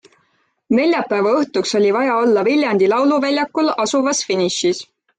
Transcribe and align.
Neljapäeva 0.79 1.33
õhtuks 1.41 1.75
oli 1.81 1.93
vaja 1.99 2.17
olla 2.23 2.47
Viljandi 2.49 2.91
lauluväljakul 2.97 3.73
asuvas 3.89 4.27
finišis. 4.33 4.87